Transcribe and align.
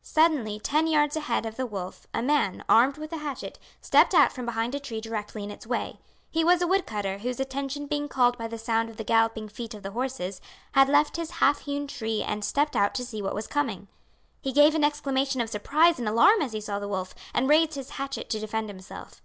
Suddenly, 0.00 0.58
ten 0.58 0.86
yards 0.86 1.16
ahead 1.18 1.44
of 1.44 1.56
the 1.56 1.66
wolf, 1.66 2.06
a 2.14 2.22
man, 2.22 2.64
armed 2.66 2.96
with 2.96 3.12
a 3.12 3.18
hatchet, 3.18 3.58
stepped 3.82 4.14
out 4.14 4.32
from 4.32 4.46
behind 4.46 4.74
a 4.74 4.80
tree 4.80 5.02
directly 5.02 5.44
in 5.44 5.50
its 5.50 5.66
way. 5.66 5.98
He 6.30 6.42
was 6.42 6.62
a 6.62 6.66
wood 6.66 6.86
cutter 6.86 7.18
whose 7.18 7.38
attention 7.40 7.86
being 7.86 8.08
called 8.08 8.38
by 8.38 8.48
the 8.48 8.56
sound 8.56 8.88
of 8.88 8.96
the 8.96 9.04
galloping 9.04 9.50
feet 9.50 9.74
of 9.74 9.82
the 9.82 9.90
horses, 9.90 10.40
had 10.72 10.88
left 10.88 11.18
his 11.18 11.30
half 11.44 11.58
hewn 11.58 11.86
tree 11.86 12.22
and 12.22 12.42
stepped 12.42 12.74
out 12.74 12.94
to 12.94 13.04
see 13.04 13.18
who 13.20 13.24
was 13.24 13.46
coming. 13.46 13.86
He 14.40 14.50
gave 14.50 14.74
an 14.74 14.82
exclamation 14.82 15.42
of 15.42 15.50
surprise 15.50 15.98
and 15.98 16.08
alarm 16.08 16.40
as 16.40 16.52
he 16.54 16.60
saw 16.62 16.78
the 16.78 16.88
wolf, 16.88 17.14
and 17.34 17.46
raised 17.46 17.74
his 17.74 17.90
hatchet 18.00 18.30
to 18.30 18.38
defend 18.40 18.70
himself. 18.70 19.20